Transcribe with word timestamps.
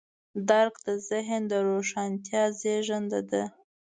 درک 0.49 0.75
د 0.87 0.89
ذهن 1.09 1.41
د 1.51 1.53
روښانتیا 1.69 2.43
زېږنده 2.59 3.21
دی. 3.31 3.43